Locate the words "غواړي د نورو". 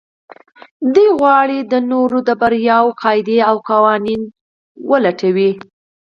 1.19-2.17